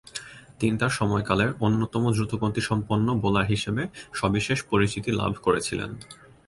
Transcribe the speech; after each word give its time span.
তিনি 0.59 0.75
তার 0.77 0.93
সময়কালের 0.99 1.49
অন্যতম 1.59 2.03
দ্রুতগতিসম্পন্ন 2.11 3.07
বোলার 3.13 3.45
হিসেবে 3.45 3.83
সবিশেষ 4.13 4.59
পরিচিতি 4.63 5.11
লাভ 5.11 5.31
করেছিলেন। 5.41 5.91